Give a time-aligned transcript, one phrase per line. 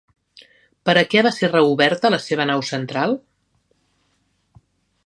[0.89, 3.15] Per a què va ser reoberta la seva nau central?